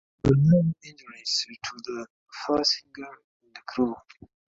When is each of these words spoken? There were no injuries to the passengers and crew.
There 0.23 0.31
were 0.35 0.41
no 0.41 0.73
injuries 0.83 1.45
to 1.47 1.77
the 1.83 2.07
passengers 2.47 3.19
and 3.43 3.55
crew. 3.67 3.93